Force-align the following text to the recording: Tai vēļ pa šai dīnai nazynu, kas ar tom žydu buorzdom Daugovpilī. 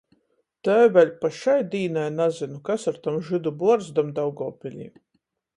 Tai 0.67 0.77
vēļ 0.95 1.11
pa 1.25 1.31
šai 1.41 1.57
dīnai 1.75 2.07
nazynu, 2.15 2.59
kas 2.71 2.89
ar 2.93 2.99
tom 3.05 3.23
žydu 3.31 3.55
buorzdom 3.63 4.11
Daugovpilī. 4.21 4.93